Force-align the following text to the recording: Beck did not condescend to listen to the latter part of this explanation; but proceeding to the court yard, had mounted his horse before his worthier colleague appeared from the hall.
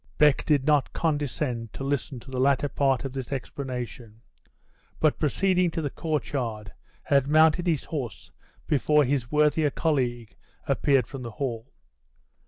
Beck 0.17 0.43
did 0.45 0.65
not 0.65 0.93
condescend 0.93 1.73
to 1.73 1.83
listen 1.83 2.19
to 2.21 2.31
the 2.31 2.39
latter 2.39 2.67
part 2.67 3.05
of 3.05 3.13
this 3.13 3.31
explanation; 3.31 4.21
but 4.99 5.19
proceeding 5.19 5.69
to 5.69 5.81
the 5.83 5.91
court 5.91 6.31
yard, 6.33 6.71
had 7.03 7.27
mounted 7.27 7.67
his 7.67 7.83
horse 7.83 8.31
before 8.65 9.03
his 9.03 9.31
worthier 9.31 9.69
colleague 9.69 10.35
appeared 10.67 11.05
from 11.05 11.21
the 11.21 11.29
hall. 11.29 11.71